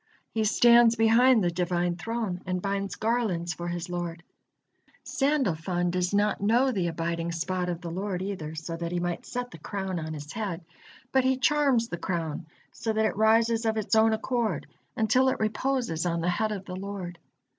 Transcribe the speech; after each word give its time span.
He 0.31 0.45
stands 0.45 0.95
behind 0.95 1.43
the 1.43 1.51
Divine 1.51 1.95
Throne 1.95 2.41
and 2.47 2.59
binds 2.59 2.95
garlands 2.95 3.53
for 3.53 3.67
his 3.67 3.87
Lord. 3.87 4.23
Sandalfon 5.05 5.91
does 5.91 6.11
not 6.11 6.41
know 6.41 6.71
the 6.71 6.87
abiding 6.87 7.31
spot 7.31 7.69
of 7.69 7.81
the 7.81 7.91
Lord 7.91 8.23
either, 8.23 8.55
so 8.55 8.75
that 8.75 8.91
he 8.91 8.99
might 8.99 9.27
set 9.27 9.51
the 9.51 9.59
crown 9.59 9.99
on 9.99 10.15
His 10.15 10.33
head, 10.33 10.65
but 11.11 11.23
he 11.23 11.37
charms 11.37 11.87
the 11.87 11.97
crown, 11.99 12.47
so 12.71 12.91
that 12.93 13.05
it 13.05 13.15
rises 13.15 13.63
of 13.63 13.77
its 13.77 13.93
own 13.93 14.11
accord 14.11 14.65
until 14.97 15.29
it 15.29 15.39
reposes 15.39 16.03
on 16.07 16.21
the 16.21 16.29
head 16.29 16.51
of 16.51 16.65
the 16.65 16.75
Lord. 16.75 17.19